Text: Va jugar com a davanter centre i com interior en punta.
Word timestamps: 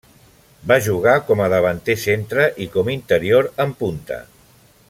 Va 0.71 0.77
jugar 0.85 1.13
com 1.27 1.43
a 1.43 1.49
davanter 1.55 1.97
centre 2.05 2.49
i 2.65 2.69
com 2.77 2.93
interior 2.97 3.55
en 3.67 3.79
punta. 3.83 4.23